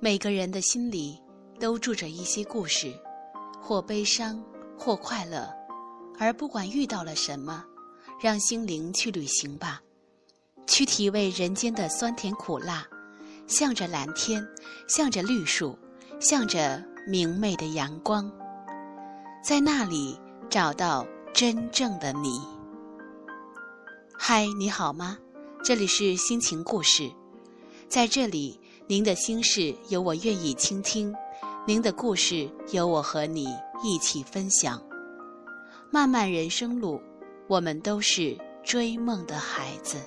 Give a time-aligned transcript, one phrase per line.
[0.00, 1.20] 每个人的心里
[1.58, 2.94] 都住着一些故事，
[3.60, 4.40] 或悲伤，
[4.78, 5.52] 或快乐。
[6.20, 7.64] 而不管遇到了什么，
[8.20, 9.82] 让心灵去旅行吧，
[10.68, 12.86] 去体味人间的酸甜苦辣，
[13.48, 14.46] 向着蓝天，
[14.86, 15.76] 向着绿树，
[16.20, 18.30] 向着明媚的阳光，
[19.42, 20.16] 在那里
[20.48, 21.04] 找到
[21.34, 22.40] 真正的你。
[24.16, 25.18] 嗨，你好吗？
[25.64, 27.10] 这里是心情故事，
[27.88, 28.60] 在这里，
[28.90, 31.14] 您的心事有我愿意倾听，
[31.66, 33.46] 您的故事有我和你
[33.84, 34.82] 一起分享。
[35.90, 36.98] 漫漫人生路，
[37.48, 38.34] 我们都是
[38.64, 39.98] 追梦的孩子。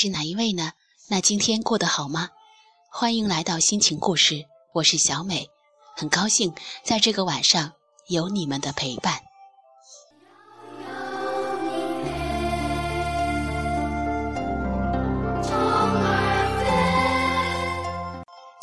[0.00, 0.74] 是哪一位呢？
[1.08, 2.28] 那今天过得好吗？
[2.88, 5.50] 欢迎来到心情故事，我是小美，
[5.96, 6.54] 很高兴
[6.84, 7.72] 在这个晚上
[8.06, 9.20] 有你们的陪伴。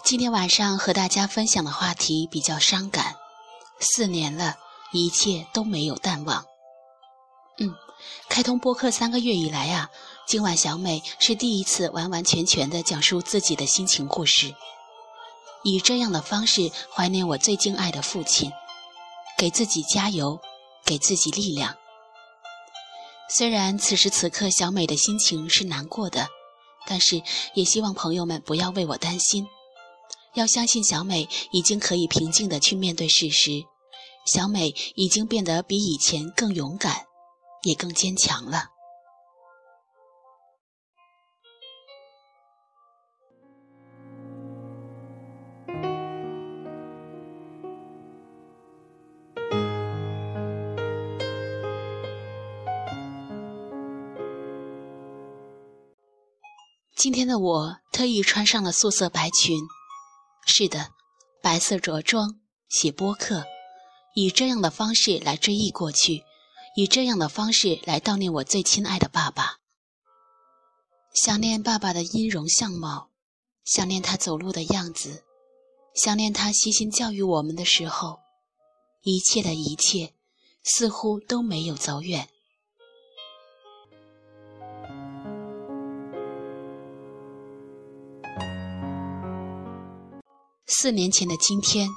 [0.05, 3.17] 今天晚上和大家分享的话题比较伤感，
[3.81, 4.55] 四年了，
[4.93, 6.45] 一切都没有淡忘。
[7.59, 7.75] 嗯，
[8.29, 9.89] 开通播客三个月以来啊。
[10.27, 14.55] 今晚小美是第一次完完全全的讲述自己的心情故事，
[15.63, 18.51] 以这样的方式怀念我最敬爱的父亲，
[19.37, 20.39] 给自己加油，
[20.83, 21.77] 给自己力量。
[23.29, 26.27] 虽然此时此刻小美的心情是难过的，
[26.87, 27.21] 但是
[27.53, 29.45] 也希望朋友们不要为我担心，
[30.33, 33.63] 要相信小美已经可以平静的去面对事实，
[34.25, 37.05] 小美已经变得比以前更勇敢，
[37.61, 38.71] 也更坚强了。
[57.05, 59.59] 今天的我特意穿上了素色白裙，
[60.47, 60.89] 是的，
[61.39, 63.45] 白色着装写播客，
[64.15, 66.23] 以这样的方式来追忆过去，
[66.75, 69.57] 以这样的方式来悼念我最亲爱的爸爸。
[71.13, 73.11] 想念爸爸的音容相貌，
[73.63, 75.23] 想念他走路的样子，
[75.93, 78.21] 想念他悉心教育我们的时候，
[79.03, 80.15] 一切的一切
[80.63, 82.29] 似乎都没有走远。
[90.67, 91.87] 四年前的今天，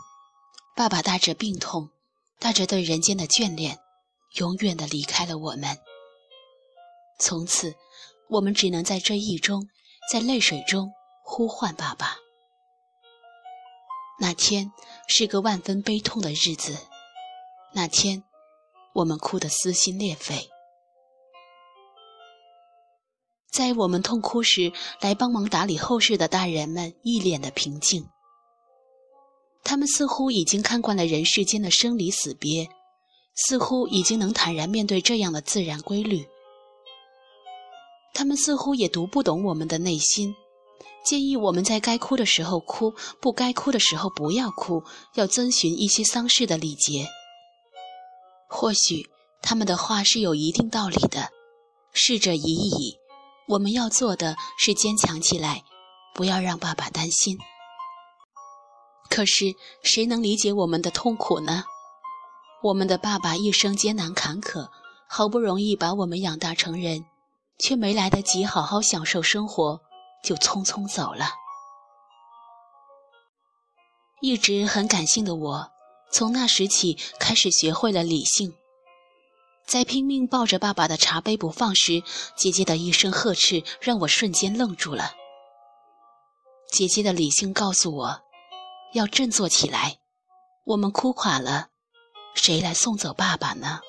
[0.76, 1.88] 爸爸带着病痛，
[2.38, 3.78] 带着对人间的眷恋，
[4.34, 5.78] 永远的离开了我们。
[7.18, 7.74] 从此，
[8.28, 9.66] 我们只能在追忆中，
[10.12, 10.92] 在泪水中
[11.24, 12.18] 呼唤爸爸。
[14.20, 14.70] 那天
[15.06, 16.76] 是个万分悲痛的日子，
[17.72, 18.22] 那天，
[18.92, 20.50] 我们哭得撕心裂肺。
[23.50, 28.06] 在我们痛哭时，来帮忙打理后事的大人们一脸的平静。
[29.68, 32.70] 他们似乎已经看惯了人世间的生离死别，
[33.34, 36.26] 似乎已经能坦然面对这样的自然规律。
[38.14, 40.34] 他们似乎也读不懂我们的内心，
[41.04, 44.82] 建议我们在该哭的时候哭，不该哭的时候不要哭，
[45.16, 47.06] 要遵循一些丧事的礼节。
[48.48, 49.10] 或许
[49.42, 51.28] 他们的话是有一定道理的，
[51.92, 52.96] 逝者已矣，
[53.48, 55.62] 我们要做的是坚强起来，
[56.14, 57.36] 不要让爸爸担心。
[59.10, 61.64] 可是谁能理解我们的痛苦呢？
[62.62, 64.68] 我们的爸爸一生艰难坎坷，
[65.08, 67.04] 好不容易把我们养大成人，
[67.58, 69.80] 却没来得及好好享受生活，
[70.22, 71.30] 就匆匆走了。
[74.20, 75.70] 一直很感性的我，
[76.10, 78.54] 从那时起开始学会了理性。
[79.64, 82.02] 在拼命抱着爸爸的茶杯不放时，
[82.36, 85.12] 姐姐的一声呵斥让我瞬间愣住了。
[86.72, 88.27] 姐姐的理性告诉我。
[88.92, 89.98] 要振作起来，
[90.64, 91.68] 我们哭垮了，
[92.34, 93.80] 谁来送走爸爸呢？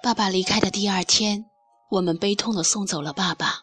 [0.00, 1.44] 爸爸离开的第二天，
[1.90, 3.62] 我们悲痛地送走了爸爸。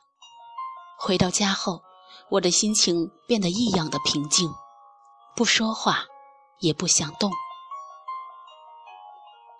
[0.99, 1.81] 回到家后，
[2.29, 4.53] 我的心情变得异样的平静，
[5.35, 6.03] 不说话，
[6.59, 7.31] 也不想动。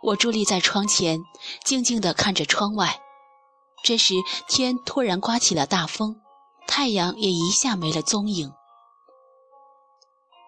[0.06, 1.20] 我伫立在窗前，
[1.64, 3.02] 静静地看着窗外。
[3.84, 4.14] 这时，
[4.48, 6.22] 天突然刮起了大风，
[6.68, 8.54] 太阳也一下没了踪影。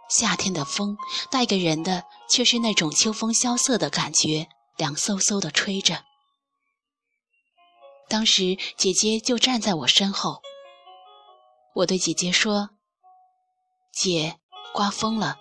[0.09, 0.95] 夏天的风
[1.31, 6.03] 带给人的却是那种秋风萧瑟的感觉，凉飕飕的吹着。
[8.07, 10.42] 当时姐姐就站在我身后，
[11.74, 12.69] 我对姐姐说
[13.92, 14.38] ：“姐，
[14.71, 15.38] 刮风了，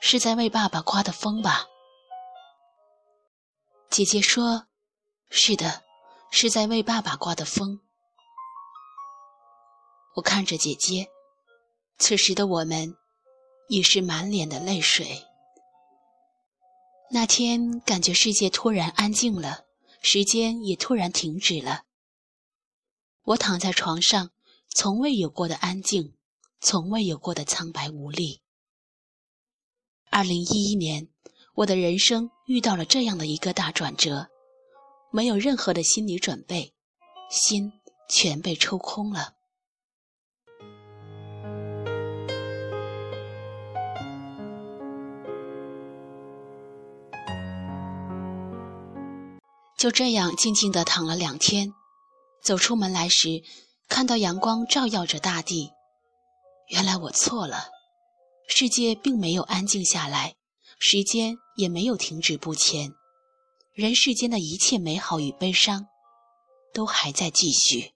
[0.00, 1.64] 是在为爸爸刮的风吧？”
[3.90, 4.66] 姐姐说
[5.30, 5.82] ：“是的，
[6.30, 7.80] 是在为爸爸刮的风。”
[10.16, 11.08] 我看着姐姐，
[11.96, 12.94] 此时的我们
[13.68, 15.24] 已是满脸的泪水。
[17.10, 19.64] 那天感觉世界突然安静了，
[20.02, 21.84] 时间也突然停止了。
[23.22, 24.30] 我躺在床上，
[24.68, 26.14] 从未有过的安静，
[26.60, 28.42] 从未有过的苍白无力。
[30.10, 31.08] 二零一一年。
[31.58, 34.28] 我的人生遇到了这样的一个大转折，
[35.10, 36.72] 没有任何的心理准备，
[37.28, 37.72] 心
[38.08, 39.32] 全被抽空了。
[49.76, 51.72] 就这样静静的躺了两天，
[52.40, 53.42] 走出门来时，
[53.88, 55.72] 看到阳光照耀着大地，
[56.68, 57.64] 原来我错了，
[58.46, 60.37] 世界并没有安静下来。
[60.80, 62.94] 时间也没有停止不前，
[63.74, 65.86] 人世间的一切美好与悲伤，
[66.72, 67.92] 都还在继续。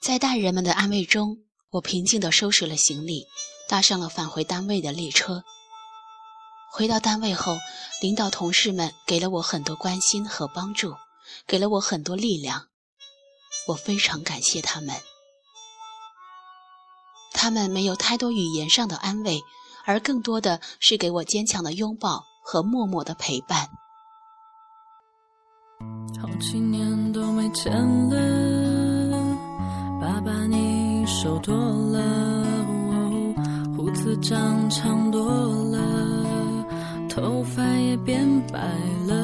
[0.00, 1.45] 在大人们的安慰中。
[1.70, 3.26] 我平静地收拾了行李，
[3.68, 5.42] 搭上了返回单位的列车。
[6.72, 7.58] 回到单位后，
[8.00, 10.94] 领导同事们给了我很多关心和帮助，
[11.46, 12.68] 给了我很多力量，
[13.68, 14.94] 我非常感谢他们。
[17.32, 19.42] 他们没有太多语言上的安慰，
[19.84, 23.68] 而更多的是给我坚强的拥抱和默默的陪伴。
[26.20, 27.72] 好几年都没见
[28.08, 29.36] 了，
[30.00, 30.85] 爸爸你。
[31.06, 32.02] 瘦多了，
[33.76, 35.24] 胡子长长多
[35.70, 35.78] 了，
[37.08, 38.58] 头发也变白
[39.06, 39.14] 了。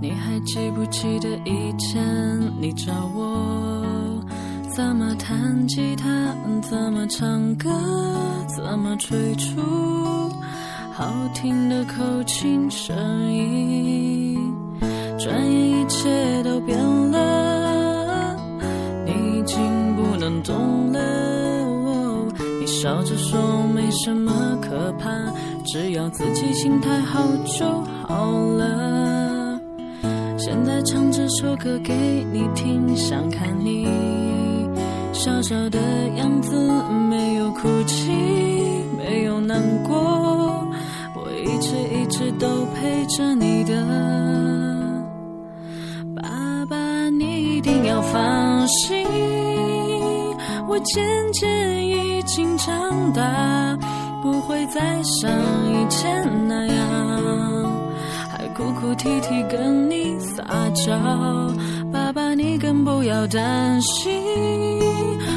[0.00, 2.04] 你还记不记得以前
[2.60, 3.86] 你教我
[4.68, 7.70] 怎么弹吉他，怎么唱歌，
[8.48, 9.60] 怎么吹出
[10.92, 14.52] 好听的口琴声音？
[15.18, 16.76] 转眼一切都变
[17.12, 17.41] 了。
[20.22, 21.00] 能懂了，
[22.60, 23.40] 你笑着说
[23.74, 25.10] 没什么可怕，
[25.64, 27.66] 只要自己心态好就
[28.06, 29.58] 好了。
[30.38, 33.84] 现在唱这首歌给你听，想看你
[35.12, 35.80] 笑笑的
[36.16, 36.54] 样子，
[37.10, 38.12] 没有哭泣，
[38.96, 40.64] 没有难过，
[41.16, 43.74] 我一直一直都陪着你的，
[46.14, 49.04] 爸爸，你一定要放心。
[50.72, 53.78] 我渐渐已经长大，
[54.22, 55.30] 不会再像
[55.70, 57.70] 以前那样，
[58.30, 60.98] 还哭哭啼啼跟你撒娇。
[61.92, 64.18] 爸爸，你更不要担心，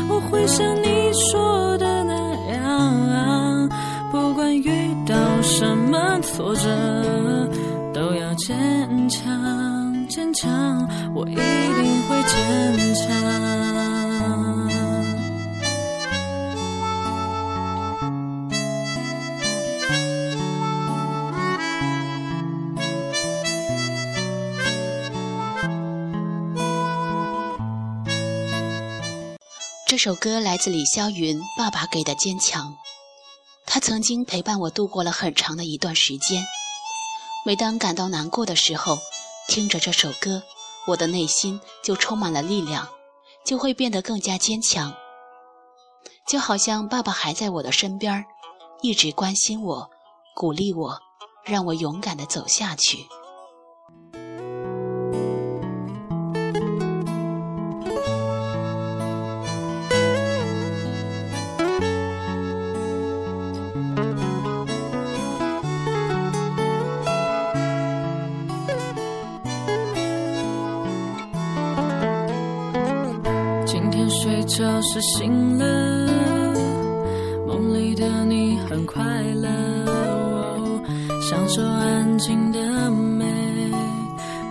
[0.07, 2.13] 我会像你说的那
[2.53, 3.69] 样，
[4.13, 6.69] 不管遇到什么挫折，
[7.93, 8.55] 都要坚
[9.09, 11.43] 强，坚强，我一定
[12.07, 12.74] 会坚。
[30.05, 32.77] 首歌来自李霄云，爸爸给的坚强。
[33.65, 36.45] 他曾经陪伴我度过了很长的一段时间。
[37.43, 38.99] 每当感到难过的时候，
[39.47, 40.43] 听着这首歌，
[40.85, 42.87] 我的内心就充满了力量，
[43.43, 44.95] 就会变得更加坚强。
[46.27, 48.23] 就好像爸爸还在我的身边，
[48.83, 49.89] 一直关心我，
[50.35, 50.99] 鼓励我，
[51.43, 53.07] 让我勇敢地走下去。
[74.95, 76.07] 是醒了，
[77.45, 79.49] 梦里的你很快乐，
[81.21, 83.25] 享受安静的美，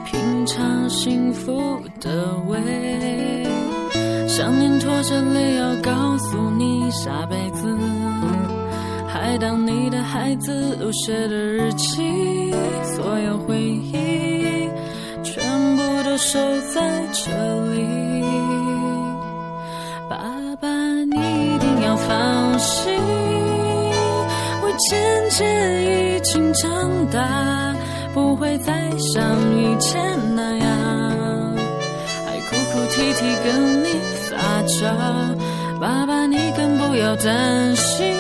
[0.04, 2.58] 品尝幸福的味。
[4.28, 7.74] 想念拖着泪要告诉你，下辈子
[9.08, 14.68] 还当你的孩子，写的日记，所有回忆
[15.22, 15.42] 全
[15.76, 16.38] 部都收
[16.74, 17.30] 在这
[17.72, 18.03] 里。
[24.88, 26.70] 渐渐已经长
[27.10, 27.74] 大，
[28.12, 31.54] 不会再像以前那样，
[32.26, 33.88] 还哭哭啼啼跟你
[34.28, 34.86] 撒娇。
[35.80, 38.14] 爸爸，你更不要担心，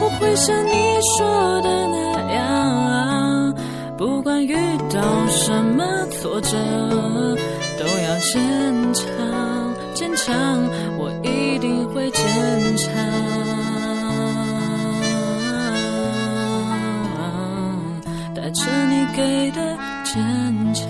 [0.00, 3.54] 我会像你说的那样，
[3.96, 4.54] 不管遇
[4.90, 6.56] 到什么挫折，
[7.78, 9.06] 都要坚强，
[9.94, 10.34] 坚强，
[10.98, 12.90] 我一定会坚强，
[19.14, 20.88] 给的坚强。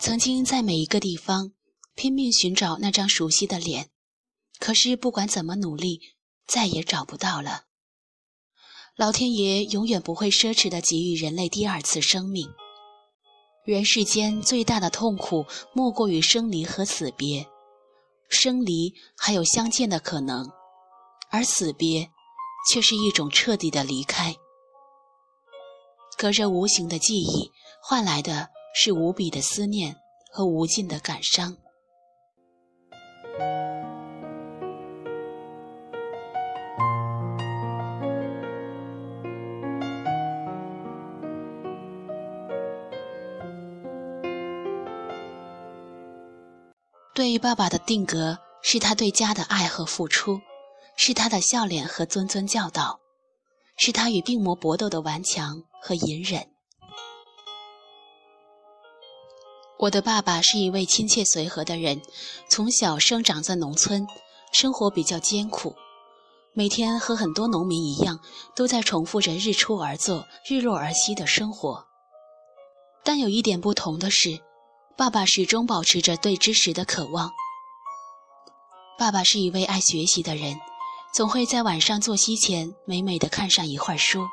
[0.00, 1.52] 曾经在每一个地方
[1.94, 3.90] 拼命寻找那张熟悉的脸，
[4.58, 6.00] 可是不管怎么努力，
[6.46, 7.62] 再也找不到了。
[8.96, 12.48] 老天爷永远不会奢侈的给予人类第二次生命。
[13.64, 17.46] 人世间最大的痛苦，莫过于生离和死别。
[18.28, 20.50] 生离还有相见的可能，
[21.30, 22.10] 而死别，
[22.70, 24.36] 却是一种彻底的离开。
[26.16, 29.96] 隔着无形的记忆，换来的是无比的思念
[30.32, 31.56] 和无尽的感伤。
[47.14, 50.40] 对于爸爸的定格，是他对家的爱和付出，
[51.00, 52.98] 是他的笑脸和谆谆教导，
[53.76, 56.50] 是他与病魔搏斗的顽强和隐忍。
[59.78, 62.02] 我的爸爸是一位亲切随和的人，
[62.50, 64.08] 从小生长在农村，
[64.52, 65.76] 生活比较艰苦，
[66.52, 68.18] 每天和很多农民一样，
[68.56, 71.86] 都在重复着日出而作、日落而息的生活。
[73.04, 74.40] 但有一点不同的是。
[74.96, 77.30] 爸爸始终保持着对知识的渴望。
[78.98, 80.58] 爸爸是一位爱学习的人，
[81.18, 84.24] 总会在晚上作息前美美的看上一会儿书。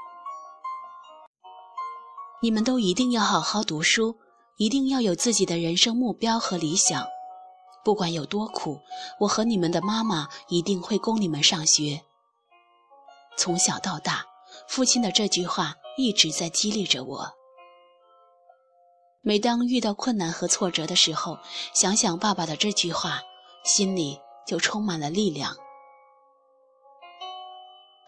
[2.44, 4.16] 你们都一定要好好读书，
[4.58, 7.04] 一定要有自己的人生目标和理想。
[7.84, 8.80] 不管有多苦，
[9.20, 12.04] 我和你们的妈妈一定会供你们上学。
[13.36, 14.24] 从小到大，
[14.68, 17.32] 父亲的这句话一直在激励着我。
[19.24, 21.40] 每当遇到困难和挫折的时候，
[21.74, 23.22] 想想爸爸的这句话，
[23.64, 25.58] 心里就充满了力量。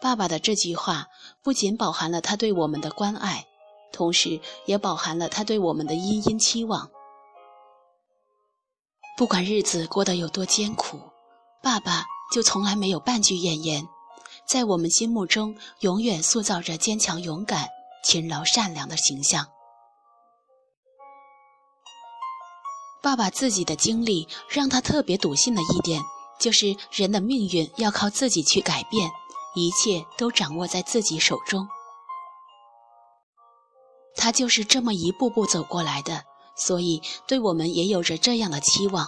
[0.01, 1.07] 爸爸的这句话
[1.41, 3.47] 不仅饱含了他对我们的关爱，
[3.91, 6.89] 同时也饱含了他对我们的殷殷期望。
[9.17, 10.99] 不管日子过得有多艰苦，
[11.63, 13.87] 爸爸就从来没有半句怨言，
[14.47, 17.67] 在我们心目中永远塑造着坚强、勇敢、
[18.03, 19.47] 勤劳、善良的形象。
[23.01, 26.01] 爸爸自己的经历让他特别笃信的一点，
[26.39, 29.09] 就是人的命运要靠自己去改变，
[29.57, 31.67] 一切都掌握在自己手中。
[34.15, 36.23] 他就是这么一步步走过来的，
[36.55, 39.07] 所以对我们也有着这样的期望。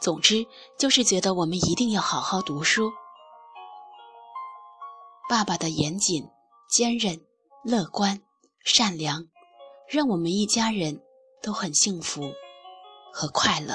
[0.00, 0.46] 总之，
[0.78, 2.90] 就是觉得我们一定要好好读书。
[5.28, 6.28] 爸爸的严谨、
[6.68, 7.20] 坚韧、
[7.62, 8.20] 乐观、
[8.64, 9.26] 善良，
[9.88, 11.02] 让我们一家人
[11.42, 12.32] 都很幸福。
[13.12, 13.74] 和快乐。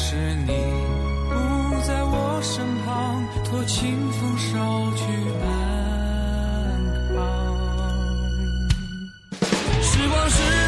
[0.00, 0.14] 是
[0.46, 0.52] 你
[1.28, 1.34] 不
[1.84, 4.52] 在我身旁，托清风捎
[4.96, 5.02] 去
[5.42, 5.46] 安
[7.12, 7.16] 康。
[9.82, 10.67] 时光是。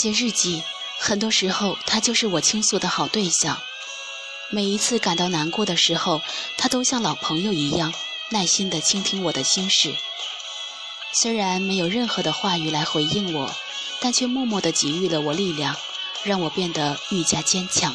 [0.00, 0.62] 写日记，
[0.98, 3.60] 很多时候他就是我倾诉的好对象。
[4.48, 6.22] 每一次感到难过的时候，
[6.56, 7.92] 他都像老朋友一样，
[8.30, 9.94] 耐心地倾听我的心事。
[11.12, 13.54] 虽然没有任何的话语来回应我，
[14.00, 15.76] 但却默默地给予了我力量，
[16.22, 17.94] 让我变得愈加坚强。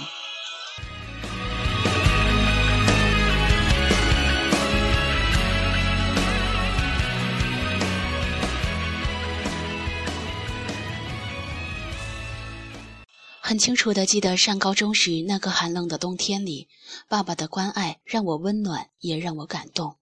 [13.55, 16.67] 很清楚的记得上高中时那个寒冷的冬天里，
[17.07, 19.95] 爸爸的关爱让我温暖，也让我感动。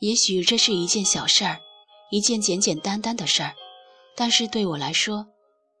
[0.00, 1.60] 也许这是一件小事儿，
[2.10, 3.54] 一件简简单单的事儿，
[4.16, 5.28] 但是对我来说，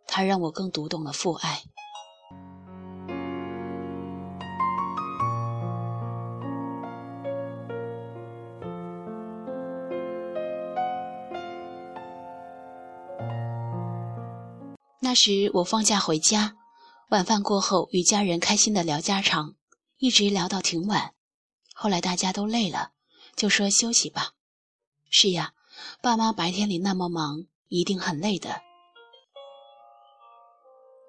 [0.06, 1.64] 它让我更读懂了父爱。
[15.12, 16.56] 那时我放假回家，
[17.10, 19.56] 晚饭过后与家人开心的聊家常，
[19.98, 21.12] 一直聊到挺晚。
[21.74, 22.92] 后来大家都累了，
[23.36, 24.30] 就说休息吧。
[25.10, 25.52] 是呀，
[26.00, 28.62] 爸妈白天里那么忙，一定很累的。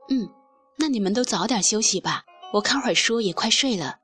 [0.09, 0.29] 嗯，
[0.75, 3.99] 那你们都早点休息吧，我看会儿书也快睡了。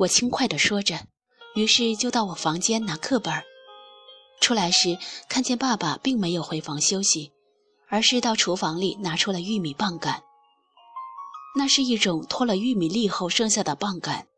[0.00, 1.06] 我轻快地说着，
[1.54, 3.32] 于是就到我房间拿课本。
[4.42, 7.32] 出来时，看见爸爸并没有回房休息。
[7.88, 10.22] 而是到厨房里拿出了玉米棒杆。
[11.56, 14.28] 那是一种脱了玉米粒后剩下的棒杆，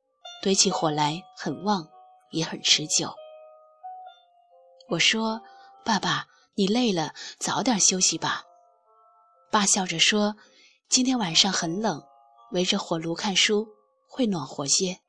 [0.42, 1.88] 堆起火来很旺，
[2.30, 3.12] 也很持久。
[4.88, 5.42] 我说
[5.84, 8.44] ：“爸爸，你累了，早点休息吧。”
[9.52, 10.36] 爸笑着说
[10.88, 12.02] ：“今天晚上很冷，
[12.52, 13.68] 围着火炉看书
[14.08, 15.00] 会暖和些。”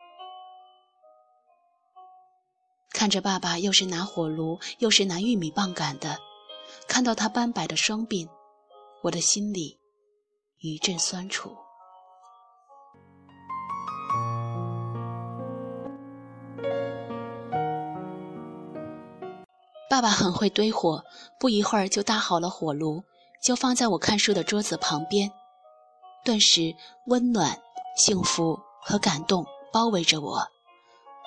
[2.91, 6.19] 看着爸爸又是拿火炉又是拿玉米棒杆的，
[6.91, 8.27] 看到他斑白的双鬓，
[9.01, 9.79] 我的心里
[10.59, 11.55] 一阵酸楚。
[19.89, 21.01] 爸爸很会堆火，
[21.39, 23.01] 不一会儿就搭好了火炉，
[23.41, 25.31] 就放在我看书的桌子旁边。
[26.25, 26.75] 顿时，
[27.07, 27.57] 温暖、
[27.95, 30.45] 幸福和感动包围着我。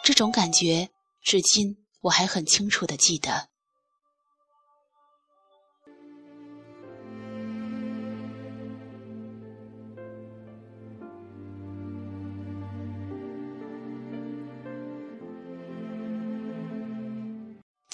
[0.04, 0.90] 这种感觉，
[1.22, 3.48] 至今我还很清楚的记得。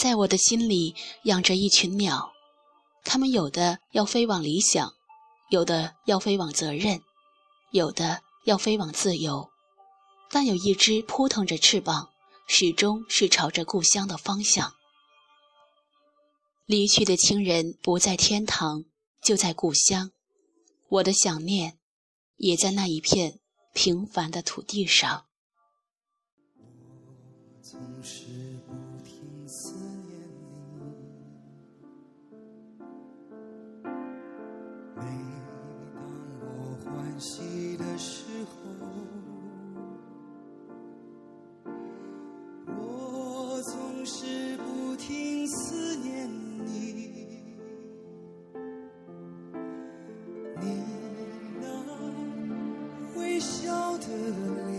[0.00, 2.32] 在我的心里养着一群鸟，
[3.04, 4.94] 它们有的要飞往理想，
[5.50, 7.02] 有的要飞往责任，
[7.70, 9.50] 有的要飞往自由，
[10.30, 12.08] 但有一只扑腾着翅膀，
[12.48, 14.72] 始终是朝着故乡的方向。
[16.64, 18.86] 离去的亲人不在天堂，
[19.22, 20.12] 就在故乡，
[20.88, 21.78] 我的想念
[22.38, 23.38] 也在那一片
[23.74, 25.26] 平凡的土地上。
[37.20, 38.54] 细的时候，
[42.66, 46.26] 我总是不停思念
[46.64, 47.44] 你。
[50.62, 50.83] 你
[51.61, 54.69] 那微笑的脸。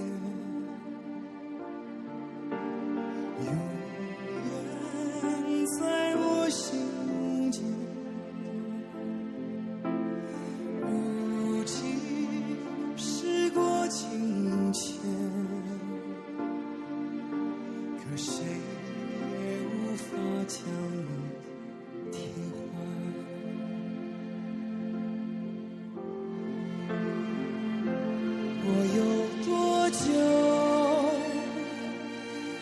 [28.96, 29.04] 有
[29.46, 29.98] 多久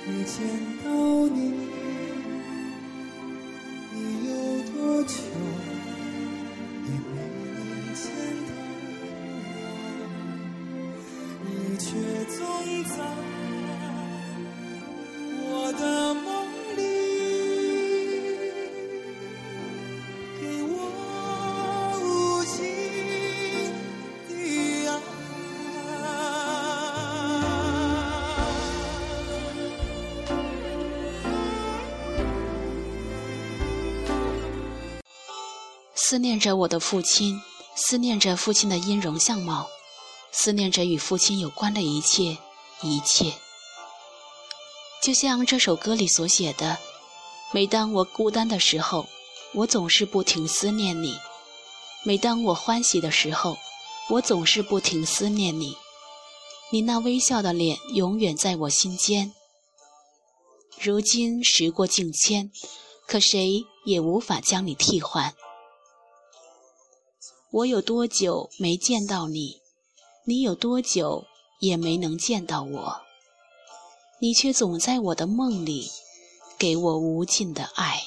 [0.05, 0.45] 没见
[0.83, 1.78] 到你
[36.09, 37.39] 思念着我的父亲，
[37.75, 39.69] 思念着父亲的音容相貌，
[40.31, 42.35] 思念着与父亲有关的一切
[42.81, 43.31] 一切。
[45.03, 46.79] 就像这首歌里所写的
[47.53, 49.05] ：“每当我孤单的时候，
[49.53, 51.11] 我总是不停思念你；
[52.03, 53.55] 每当我欢喜的时候，
[54.09, 55.77] 我总是不停思念你。
[56.71, 59.31] 你那微笑的脸永远在我心间。
[60.81, 62.49] 如今时过境迁，
[63.05, 65.35] 可谁也无法将你替换。”
[67.51, 69.59] 我有多久没见到你？
[70.25, 71.25] 你有多久
[71.59, 73.01] 也没能见到我？
[74.19, 75.89] 你却总在我的梦里，
[76.59, 78.03] 给我无尽的爱。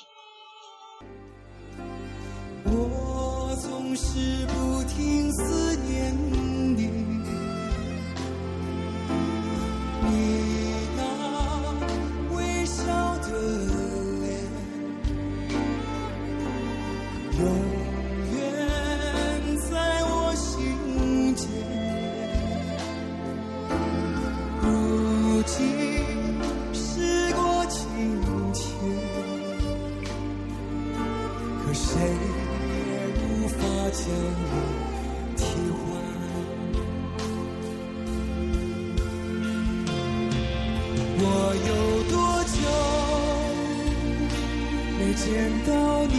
[45.25, 45.31] 见
[45.65, 45.73] 到
[46.09, 46.15] 你，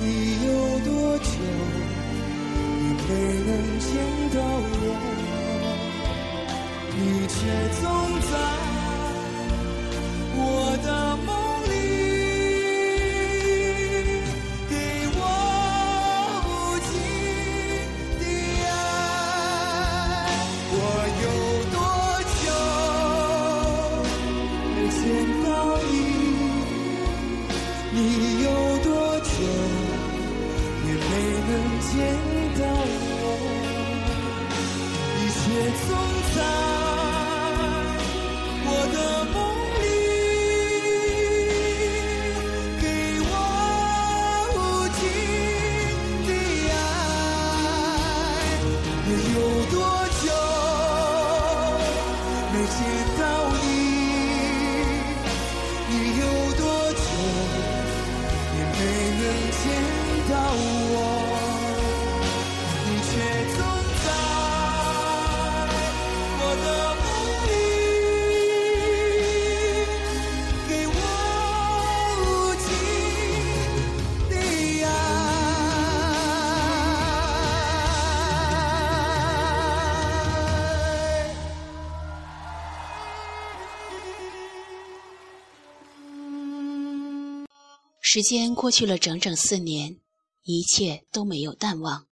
[0.00, 0.04] 你
[0.44, 0.50] 有
[0.80, 1.30] 多久
[2.80, 3.08] 你没
[3.46, 3.48] 能
[3.78, 3.88] 见
[4.34, 4.82] 到我？
[6.96, 6.98] 你
[7.28, 7.38] 却
[7.80, 7.82] 总
[8.28, 8.32] 在。
[49.10, 49.16] 有
[49.70, 49.74] 多
[50.22, 50.24] 久
[52.52, 52.78] 没见
[53.18, 53.22] 到
[53.62, 53.64] 你？
[55.88, 56.22] 你有
[56.56, 56.98] 多久
[58.56, 58.78] 也没
[59.18, 59.62] 能见
[60.30, 60.32] 到
[60.92, 60.94] 我？
[88.12, 90.00] 时间过去了整整四年，
[90.42, 92.08] 一切都没有淡忘，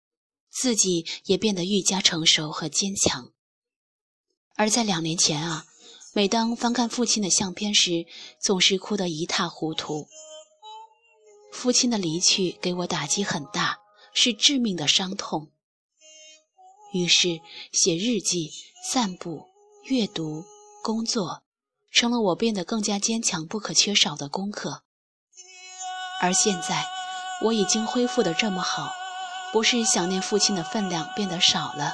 [0.51, 3.33] 自己也变得愈加成熟和坚强。
[4.57, 5.65] 而在两年前啊，
[6.13, 8.05] 每当翻看父亲的相片时，
[8.39, 10.07] 总是哭得一塌糊涂。
[11.51, 13.79] 父亲的离去给我打击很大，
[14.13, 15.51] 是致命的伤痛。
[16.93, 17.41] 于是，
[17.73, 18.51] 写日记、
[18.93, 19.47] 散步、
[19.85, 20.45] 阅读、
[20.83, 21.43] 工作，
[21.91, 24.83] 成了我变得更加坚强不可缺少的功课。
[26.21, 26.87] 而现在，
[27.43, 28.93] 我已经恢复的这么好，
[29.53, 31.93] 不是想念父亲的分量变得少了，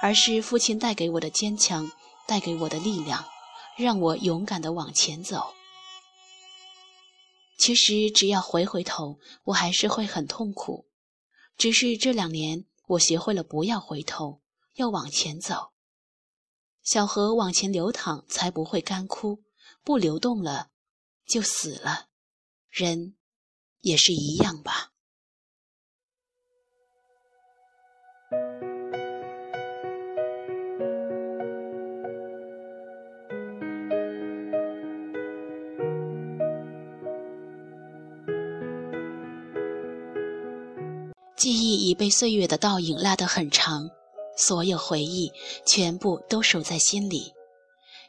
[0.00, 1.90] 而是父亲带给我的坚强，
[2.26, 3.24] 带给我的力量，
[3.76, 5.54] 让我勇敢的往前走。
[7.58, 10.86] 其实，只要回回头，我还是会很痛苦。
[11.56, 14.40] 只是这两年，我学会了不要回头，
[14.74, 15.72] 要往前走。
[16.84, 19.42] 小河往前流淌，才不会干枯；
[19.82, 20.68] 不流动了，
[21.26, 22.06] 就死了。
[22.70, 23.17] 人。
[23.80, 24.90] 也是一样吧。
[41.36, 43.88] 记忆已被岁月的倒影拉得很长，
[44.36, 45.32] 所有回忆
[45.64, 47.32] 全部都守在心里。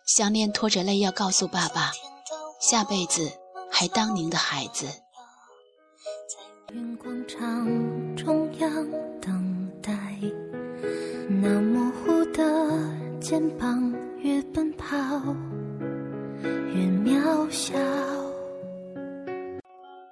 [0.06, 1.92] 想念拖着泪要告诉爸爸，
[2.60, 3.32] 下辈子
[3.72, 4.88] 还当您的孩子。
[13.30, 14.98] 肩膀越奔跑
[16.74, 17.76] 越渺小。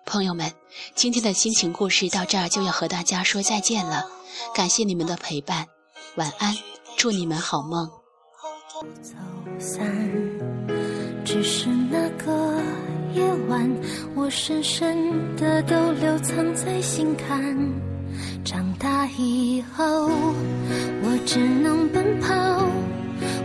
[0.05, 0.51] 朋友们，
[0.93, 4.05] 今天的心情故事到这儿就要和大家说再见了，
[4.53, 5.65] 感谢你们的陪伴，
[6.17, 6.53] 晚安，
[6.95, 7.89] 祝你们好梦。
[9.01, 9.15] 走
[9.57, 9.83] 散，
[11.25, 12.61] 只是那个
[13.15, 13.67] 夜晚，
[14.13, 17.51] 我深深的都留藏在心坎。
[18.43, 20.07] 长大以后，
[21.01, 22.35] 我只能奔跑，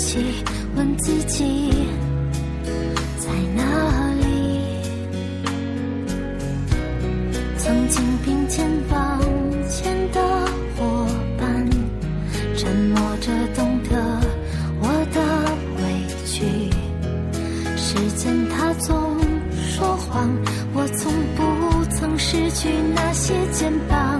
[0.00, 0.16] 哭泣，
[0.76, 1.70] 问自己
[3.18, 3.62] 在哪
[4.14, 4.60] 里？
[7.58, 9.20] 曾经并肩往
[9.68, 10.20] 前的
[10.74, 11.06] 伙
[11.38, 11.68] 伴，
[12.56, 14.20] 沉默着懂得
[14.80, 15.20] 我的
[15.82, 15.82] 委
[16.24, 16.46] 屈。
[17.76, 19.18] 时间它总
[19.54, 20.30] 说谎，
[20.72, 24.19] 我从不曾失去那些肩膀。